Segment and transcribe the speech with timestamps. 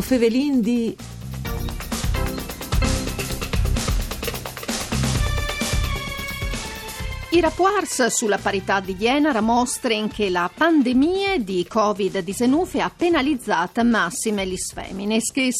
[0.00, 0.96] O Fevelin di...
[7.32, 14.46] I rapports sulla parità di genere mostrano che la pandemia di Covid-19 ha penalizzato massime
[14.46, 15.50] le femmine, che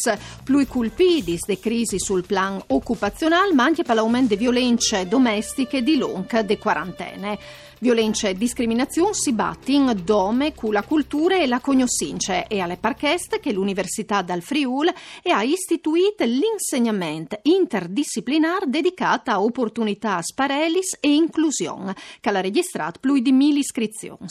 [0.42, 5.98] più colpiti de crisi sul plan occupazionale, ma anche per l'aumento di violenze domestiche di
[5.98, 7.38] lunga de quarantene.
[7.82, 13.40] Violenza e discriminazione si battono dome con la cultura e la cognoscenza e alle parchest
[13.40, 21.96] che l'Università dal Friul e ha istituito l'insegnamento interdisciplinare dedicato a opportunità sparelis e inclusione,
[22.20, 24.26] che ha registrato più di mille iscrizioni.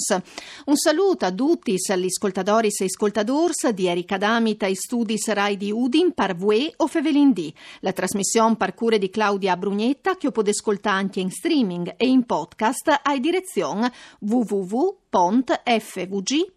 [0.66, 5.71] Un saluto a tutti gli ascoltatori e ascoltatori di Erika Damita e studi Rai di
[5.71, 7.52] Udin, Parvue o Fevelindì.
[7.79, 12.27] La trasmissione par cure di Claudia Brugnetta che potete ascoltare anche in streaming e in
[12.27, 16.48] podcast ai direzione direzione www www.fvg.rai.it.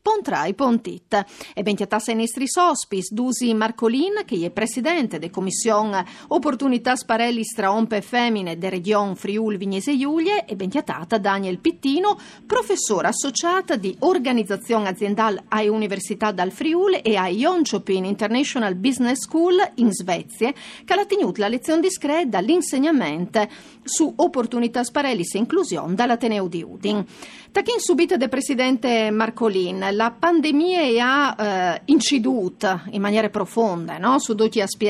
[1.54, 8.02] E bentiatasse ai nostri sospis, Dusi Marcolin, che è presidente della Commissione Opportunità Sparelli Straompe
[8.02, 15.44] Femmine de Region Friul Vignese Giulie e bentiatata Daniel Pittino, professore associata di Organizzazione Aziendale
[15.48, 20.52] a Università dal Friul e a Jönköping International Business School in Svezia,
[20.84, 23.48] che ha tenuto la lezione discreta dall'insegnamento
[23.82, 27.04] su opportunità Sparelli e inclusione dall'Ateneo di Udin.
[27.52, 34.18] Tachin subito de presidente Marcolin, la pandemia ha eh, inciduto in maniera profonda no?
[34.18, 34.80] su tutti aspetti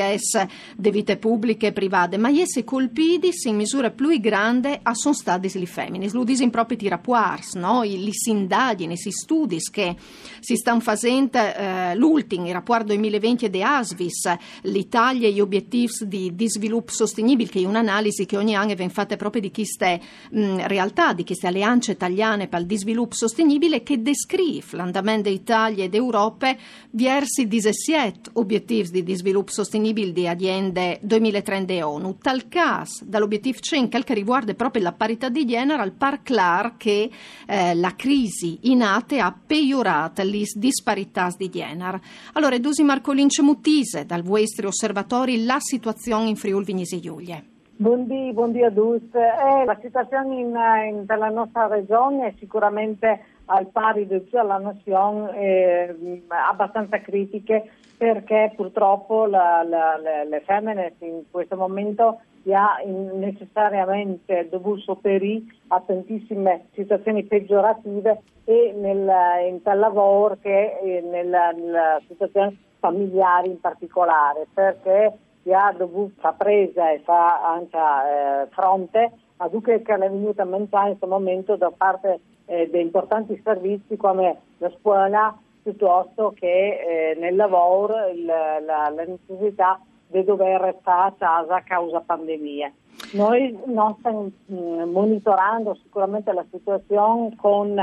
[0.75, 5.51] di vite pubbliche e private, ma esse colpiti in misura più grande a sono stati
[5.53, 6.09] le femmine.
[6.13, 7.83] Lo dicono proprio i rapporti, no?
[7.83, 9.95] le indagini, i studi che
[10.39, 16.35] si stanno facendo, eh, l'ultimo, il rapporto 2020 di Asvis, l'Italia e gli obiettivi di,
[16.35, 20.65] di, sviluppo sostenibile, che è un'analisi che ogni anno viene fatta proprio di queste mh,
[20.65, 23.41] realtà, di queste alleanze italiane al di sviluppo sostenibile
[23.83, 26.55] che descrive l'andamento d'Italia ed Europa
[26.91, 32.17] verso i 17 obiettivi di sviluppo sostenibile di aziende 2030 ONU.
[32.21, 37.09] Tal caso, dall'obiettivo 5 che riguarda proprio la parità di genere, al par clar che
[37.47, 42.01] eh, la crisi in ate ha peggiorato le disparità di genere.
[42.33, 47.51] Allora, Dusi Marcolin Cemutise, dal vostro osservatori, la situazione in Friuli Vignesi Giulie.
[47.75, 49.17] Buondì, buondì a tutti.
[49.17, 50.55] Eh, la situazione in,
[50.89, 57.01] in, per la nostra regione è sicuramente al pari di tutta la nazione eh, abbastanza
[57.01, 62.19] critiche perché purtroppo la, la, le, le femmine in questo momento
[62.51, 69.09] ha necessariamente dovuto sopperire a tantissime situazioni peggiorative e nel,
[69.47, 76.13] in tal lavoro che eh, nella, nella situazione familiare in particolare perché che ha dovuto
[76.19, 80.97] fare presa e fare anche eh, fronte a tutto che è venuto a mancare in
[80.97, 88.07] questo momento da parte eh, importanti servizi come la scuola piuttosto che eh, nel lavoro
[88.09, 92.71] il, la, la, necessità di dover restare a casa a causa pandemia.
[93.13, 97.73] Noi non stiamo mm, monitorando sicuramente la situazione con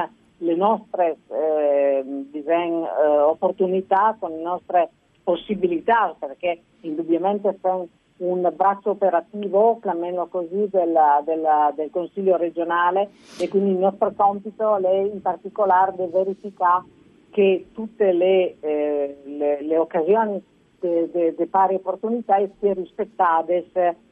[0.42, 4.90] le nostre eh, design, eh, opportunità, con le nostre
[5.22, 7.88] possibilità, perché indubbiamente sono
[8.20, 14.76] un braccio operativo, almeno così, della, della, del Consiglio regionale e quindi il nostro compito
[14.76, 16.84] è in particolare di verificare
[17.30, 20.42] che tutte le, eh, le, le occasioni
[20.80, 23.66] di pari opportunità siano rispettate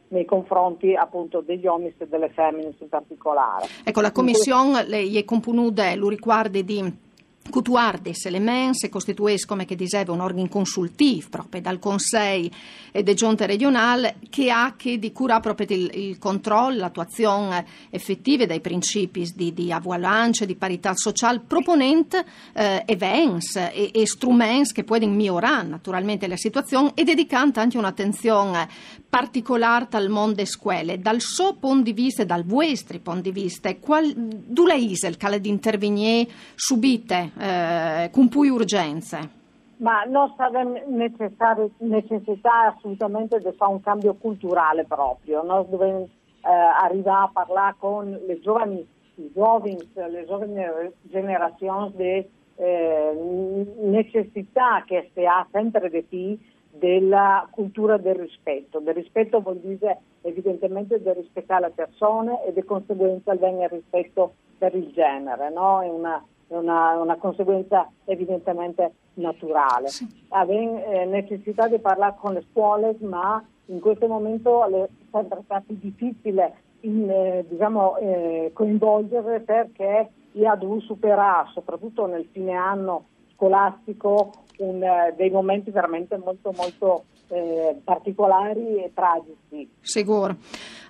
[0.09, 3.67] nei confronti appunto degli uomini e delle femmine in particolare.
[3.85, 7.07] Ecco, la Commissione è componuta, lo riguarda di
[7.49, 12.51] Cutuardes Elements costituisce, come che diceva, un organo consultivo proprio dal Consiglio
[12.93, 18.47] e del Giunta regionale che ha che di cura proprio il, il controllo, l'attuazione effettiva
[18.47, 22.23] dei principi di, di avalanche, di parità sociale, proponendo
[22.55, 28.69] eh, events e, e strumenti che possono migliorare naturalmente la situazione e dedicando anche un'attenzione
[29.08, 30.99] particolare al mondo scuole.
[30.99, 35.38] Dal suo punto di vista dal vostro punto di vista, qual, dove è il caso
[35.38, 39.37] di intervenire subite eh, con più urgenze?
[39.78, 47.26] Ma non sarebbe necessità assolutamente di fare un cambio culturale proprio, noi dobbiamo eh, arrivare
[47.26, 48.84] a parlare con le giovani,
[49.14, 50.64] i giovani, le giovani
[51.02, 52.26] generazioni di
[52.56, 56.37] eh, necessità che si ha sempre di più
[56.79, 58.79] della cultura del rispetto.
[58.79, 64.75] Del rispetto vuol dire evidentemente di rispettare le persone e di conseguenza il rispetto per
[64.75, 65.83] il genere, no?
[65.83, 69.89] È una è una, una conseguenza evidentemente naturale.
[69.89, 70.07] Sì.
[70.29, 75.67] Abbiamo eh, necessità di parlare con le scuole, ma in questo momento è sempre stato
[75.69, 80.11] difficile in, eh, diciamo, eh, coinvolgere perché
[80.43, 87.05] ha dovuto superare, soprattutto nel fine anno scolastico, un, eh, dei momenti veramente molto molto
[87.28, 89.70] eh, particolari e tragici.
[89.81, 90.37] Sicuro.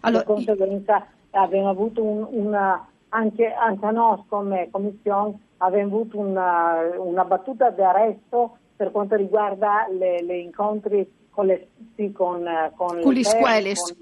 [0.00, 6.80] Allora, di conseguenza abbiamo avuto un, una, anche, anche noi come commissione abbiamo avuto una,
[6.98, 12.44] una battuta di arresto per quanto riguarda gli incontri con le, sì, con,
[12.76, 13.96] con, con, le, scuole, con,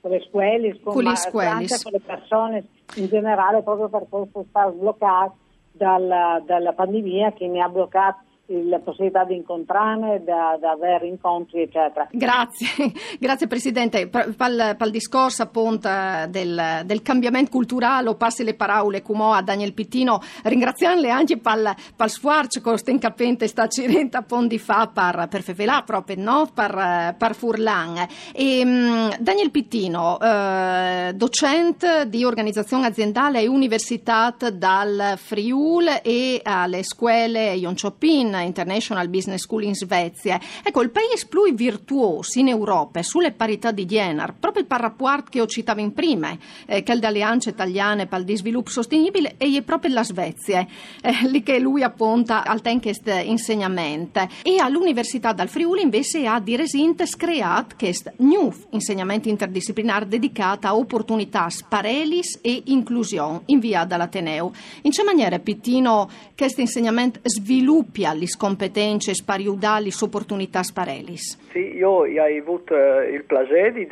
[0.00, 2.64] con le scuole, con, con, anche con le persone
[2.96, 5.34] in generale proprio per questo stare bloccati
[5.72, 11.62] dalla, dalla pandemia che ne ha bloccato la possibilità di incontrare, da, da avere incontri,
[11.62, 12.08] eccetera.
[12.10, 14.08] Grazie, grazie Presidente.
[14.08, 15.88] Pal, pal discorso appunto
[16.28, 22.10] del, del, cambiamento culturale, passi le parole come a Daniel Pittino, ringraziarle anche pal, pal
[22.10, 26.50] sforzo che sta incapente sta cirenta di fa per, per fevelà proprio, no?
[26.52, 28.06] per, per Furlan.
[28.32, 36.82] E, um, Daniel Pittino, eh, docente di organizzazione aziendale e università dal Friul e alle
[36.82, 40.40] scuole Ion Chopin International Business School in Svezia.
[40.62, 45.40] Ecco, il paese più virtuoso in Europa sulle parità di Dienar, proprio il parapuart che
[45.40, 49.62] ho citato in prima, eh, che è l'Alleanza Italiana per il Sviluppo Sostenibile, e è
[49.62, 50.66] proprio la Svezia,
[51.00, 54.28] eh, lì che lui appunta al tenkest insegnamento.
[54.42, 60.76] E all'Università dal Friuli invece ha di resinte creato questo new insegnamento interdisciplinare dedicato a
[60.76, 64.52] opportunità sparelis e inclusione in via dall'Ateneo.
[64.82, 71.38] In che maniera Pittino questo insegnamento sviluppa gli competenze spariudali, opportunità sparelis?
[71.50, 73.86] Sì, io ho avuto eh, il piacere di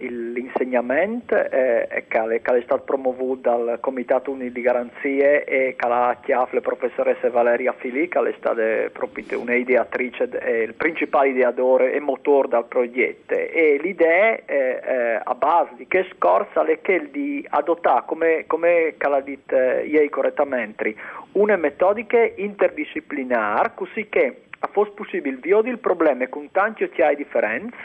[0.00, 6.16] il, l'insegnamento eh, che, è stato promovuto dal Comitato Uni di Garanzie e che la
[6.22, 8.62] chiaf la professoressa Valeria Fili, che è stata
[8.92, 10.28] proprio un'ideatrice
[10.64, 13.34] il principale ideatore e motore del progetto.
[13.34, 19.20] E l'idea eh, a base di che scorsa è quella di adottare, come, come l'ha
[19.20, 20.94] detto eh, ieri correttamente,
[21.32, 22.18] una metodica
[22.54, 27.76] interdisciplinare così che a fosse possibile viodi il problema con tanti occhiai differenti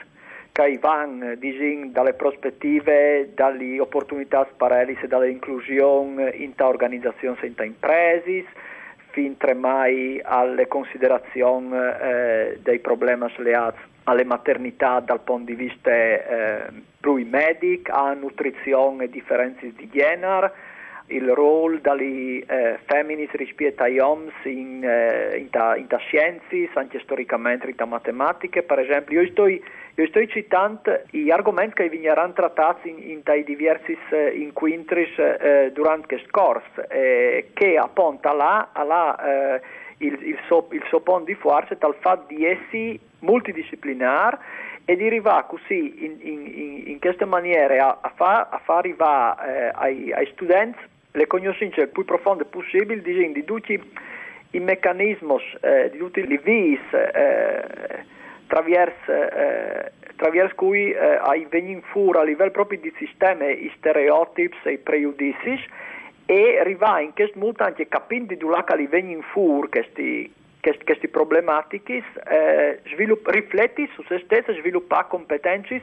[0.52, 8.46] che vanno disin, dalle prospettive, dalle opportunità sparelis e dall'inclusione in ta organizzazione senza imprese
[9.12, 16.66] fin mai alle considerazioni eh, dei problemi legati alle maternità dal punto di vista eh,
[17.00, 20.52] più medico, a nutrizione e differenze di genere,
[21.10, 27.00] il ruolo delle eh, femmine rispetto agli uomini in, eh, in, in ta scienze, anche
[27.00, 28.64] storicamente in ta matematiche.
[28.64, 33.44] Per esempio, io sto, io sto citando gli argomenti che venivano trattati in, in tai
[33.44, 39.62] diversi eh, incontri eh, durante questo corso, eh, che appunto là, là eh,
[40.00, 44.38] il, il, so, il sopon di forza tal fatto di essi multidisciplinari
[44.86, 49.72] e di arrivare così in, in, in, questa maniera a, a far, a arrivare eh,
[49.76, 50.80] ai, ai studenti
[51.12, 53.82] le conoscenze più profonde possibili di tutti
[54.52, 58.06] i meccanismi, eh, di tutti i vis eh,
[58.44, 64.72] attraverso, eh, attraverso cui eh, vengono fuori a livello proprio di sistema i stereotipi e
[64.74, 65.60] i pregiudizi
[66.26, 70.32] e arrivare in questo modo anche capendo di dove vengono fuori questi,
[70.62, 75.82] queste, queste problematiche, eh, rifletti su se stessi, sviluppare competenze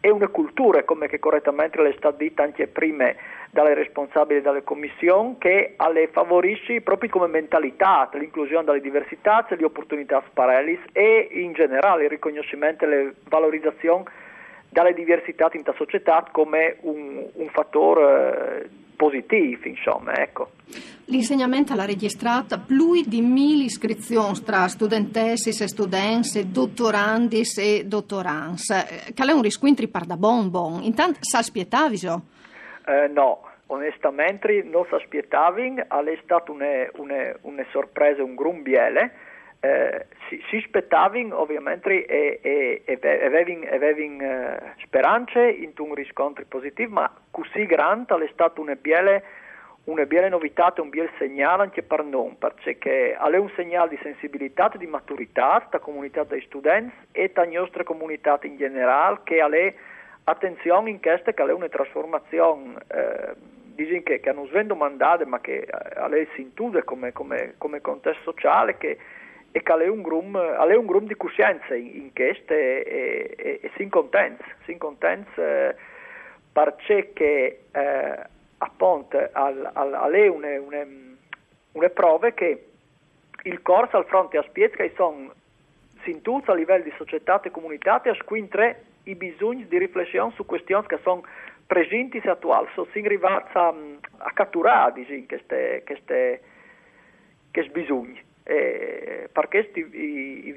[0.00, 3.12] e una cultura, come che correttamente le è stato detto anche prima
[3.50, 10.22] dalle responsabili della commissione, che le favorisce proprio come mentalità l'inclusione delle diversità, le opportunità
[10.28, 14.04] sparelis e in generale il riconoscimento e la valorizzazione
[14.68, 20.50] dalle diversità in società come un, un fattore positivo, insomma, ecco.
[21.06, 28.68] L'insegnamento ha registrato più di mille iscrizioni tra studentessi e studenti, dottorandis e dottorans.
[28.70, 30.82] Eh, qual è un riscontro per da bonbon?
[30.82, 32.22] Intanto sa spietaviso?
[32.84, 39.12] Eh, no, onestamente non si aspettavano, è stata una, una, una sorpresa, un grumbiele.
[39.60, 46.92] Eh, si, si aspettavano ovviamente e, e, e avevano eh, speranze in un riscontro positivo,
[46.92, 49.24] ma così grande è stata una biele
[49.88, 54.70] una bella novità un bel segnale anche per noi, perché è un segnale di sensibilità
[54.76, 59.48] di maturità della comunità dei studenti e della nostra comunità in generale, che ha
[60.24, 63.34] attenzione in questa che è una trasformazione eh,
[63.74, 67.54] dicono che, che non svendo mandate ma che eh, a lei si intende come, come,
[67.56, 68.98] come, contesto sociale che,
[69.58, 73.82] e che è un gruppo di coscienza in, in questo e, e, e, e si
[73.82, 75.74] incontenza, si incontenza eh,
[76.52, 78.26] perché eh,
[78.58, 80.86] appunto al, al, alle une, une,
[81.72, 82.66] une prove che
[83.42, 85.32] il corso al fronte a Spiezca sono
[86.02, 90.86] sintuzza a livello di società e comunità e squintre i bisogni di riflessione su questioni
[90.86, 91.22] che sono
[91.66, 93.74] presenti e attuali, so, si arriva a,
[94.18, 96.40] a catturare diciamo, questi
[97.70, 98.26] bisogni.
[98.50, 100.52] Eh, questo i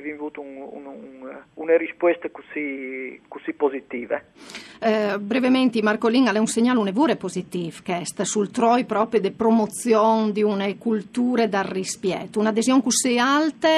[0.00, 4.24] vi avuto un, un, un, una risposta così, così positive.
[4.80, 10.32] Eh, brevemente, Marcolin ha un segnale un'evore positivo che è sul troi proprio di promozione
[10.32, 13.68] di una cultura dal rispetto, un'adesione così alta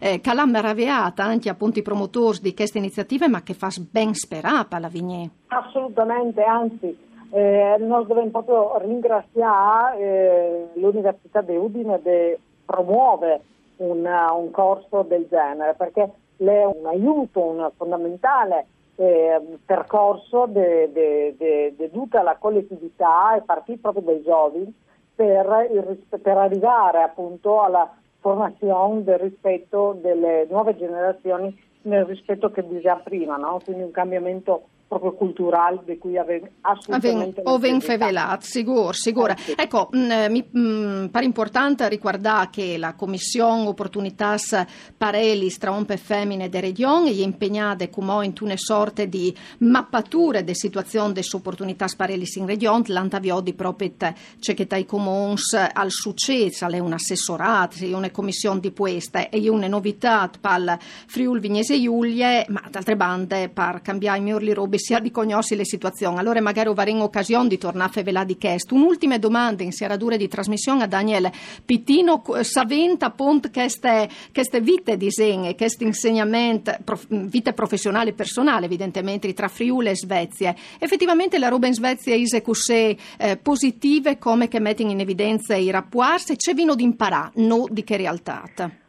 [0.00, 4.14] eh, che l'ha meravigliata anche appunto i promotori di queste iniziative ma che fa ben
[4.14, 5.28] sperare alla Vignè.
[5.48, 6.96] Assolutamente, anzi
[7.30, 13.40] eh, noi dobbiamo proprio ringraziare eh, l'Università di Udine che promuove
[13.76, 16.02] un, un, corso del genere perché
[16.36, 24.22] è un aiuto, un fondamentale eh, percorso di tutta la collettività e partire proprio dai
[24.22, 24.74] giovani
[25.14, 32.96] per, per arrivare appunto alla formazione del rispetto delle nuove generazioni nel rispetto che diceva
[32.96, 33.60] prima, no?
[33.64, 39.32] quindi un cambiamento proprio culturale di cui avevo assolutamente o ven fevelat, sicuro, sicuro.
[39.32, 39.54] Eh.
[39.56, 44.64] Ecco, mh, mm, mi mh, mm, pare importante ricordare che la Commissione Opportunitas
[44.96, 50.40] Parelis tra ompe e femmine de regione è impegnata come in una sorta di mappatura
[50.40, 55.90] delle situazioni delle opportunità parelis in regione, l'antavio di proprio c'è che tai comuns al
[55.90, 61.80] successo, è un assessorato, è una commissione di questa e una novità per Friul Vignese
[61.80, 66.18] Giulie, ma d'altre bande per cambiare i miei robe sia di conoscere le situazioni.
[66.18, 68.74] Allora magari avremo occasione di tornare a fare di questo.
[68.74, 71.32] Un'ultima domanda in serradura di trasmissione a Daniele
[71.64, 72.22] Pittino.
[72.40, 79.48] Saventa appunto queste, queste vite disegne, questo insegnamento, prof, vite professionale e personale evidentemente tra
[79.48, 80.54] Friuli e Svezia.
[80.78, 85.70] Effettivamente la roba in Svezia è così eh, positive come che mettono in evidenza i
[85.70, 88.84] rapporti c'è vino di imparare, no di che realtà.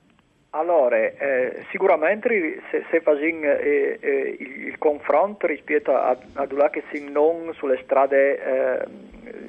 [0.51, 6.84] Allora, eh, sicuramente se, se facciamo eh, eh, il, il, confronto rispetto a, a che
[6.89, 8.86] si non sulle strade eh,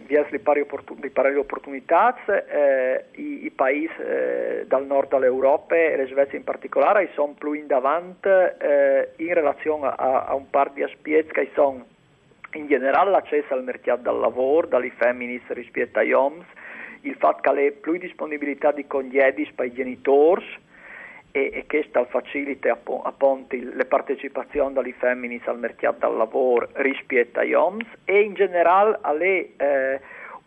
[0.06, 3.94] via le pari, opportun- le pari opportunità, eh, i, i, paesi
[4.66, 8.28] dal nord dell'Europa e le Svezia in particolare sono più in davanti
[9.16, 11.86] in relazione a, a, un par di aspetti che sono
[12.54, 16.44] in generale l'accesso al mercato del lavoro, dalle femmine rispetto agli uomini,
[17.02, 20.66] il fatto che le più disponibilità di congedi per i genitori,
[21.38, 27.52] e, e questa facilita appunto le partecipazioni delle femmine al mercato del lavoro rispetto agli
[27.52, 30.00] uomini e in generale alle eh,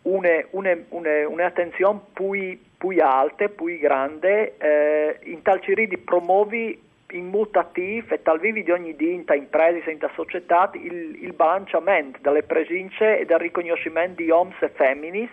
[0.04, 2.58] un'attenzione più,
[3.00, 8.96] alta, più grande eh, in tal ciri di promuovi in mutativo e talvivi di ogni
[8.98, 14.70] in imprese in società il, il bilanciamento delle presenze e del riconoscimento di uomini e
[14.70, 15.30] femmine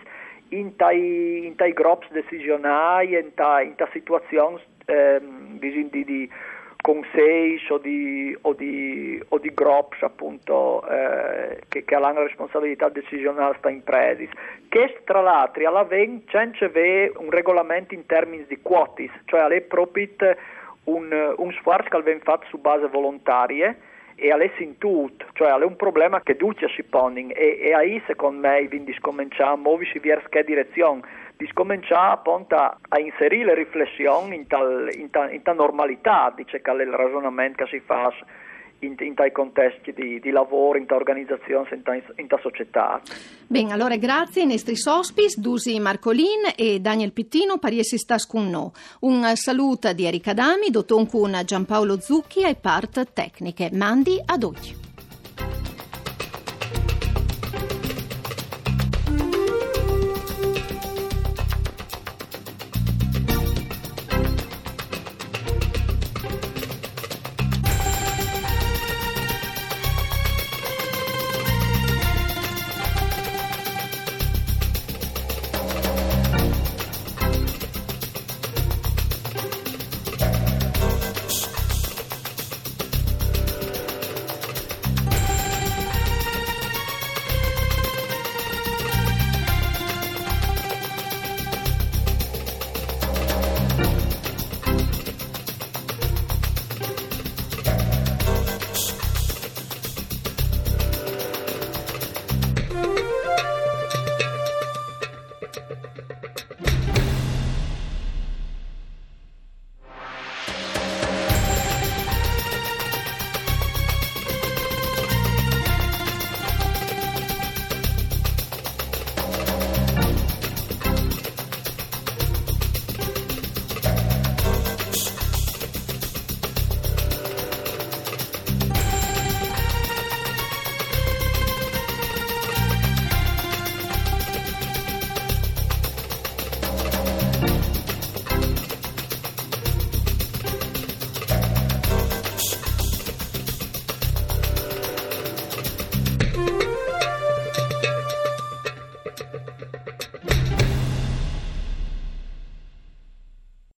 [0.49, 4.59] in tai, in tai gruppi decisionali in tai, in situazioni
[4.89, 6.29] ehm, di, di
[6.81, 13.55] consigli o di, o di, o di gruppi appunto eh, che, che, hanno responsabilità decisionale
[13.57, 14.29] sta imprese
[14.69, 20.07] che tra l'altro alla VEN c'è un regolamento in termini di quotis cioè alle proprio
[20.85, 23.75] un, un sforzo che viene fatto su base volontaria
[24.15, 28.01] e all'essi in tutto, cioè è un problema che tutti si pongono e, e ahí
[28.05, 31.01] secondo me quindi scominciamo a muoversi verso che direzione
[31.39, 36.61] di scominciare appunto a, inserire le riflessioni in tal, in tal, in tal normalità, dice
[36.61, 38.11] che il ragionamento che si fa
[38.79, 42.99] in, in tai contesti di, di, lavoro, in ta organizzazione, in ta, in ta società.
[43.47, 48.71] Bene, allora grazie ai nostri sospis, Dusi Marcolin e Daniel Pittino, pariesi stas con noi.
[49.01, 53.69] Un saluto di Erika Dami, dottor con Giampaolo Zucchi e part tecniche.
[53.71, 54.88] Mandi ad oggi.